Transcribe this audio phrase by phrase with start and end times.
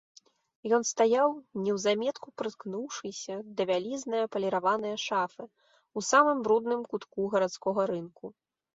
[0.77, 1.29] Ён стаяў,
[1.65, 5.43] неўзаметку прыткнуўшыся да вялізнае паліраванае шафы,
[5.97, 8.25] у самым брудным кутку гарадскога рынку.